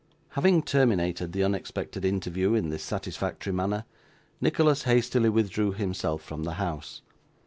[0.29, 3.85] Having terminated the unexpected interview in this satisfactory manner,
[4.41, 7.03] Nicholas hastily withdrew himself from the house.